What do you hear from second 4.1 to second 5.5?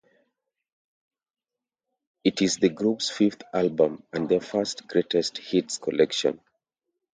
and their first greatest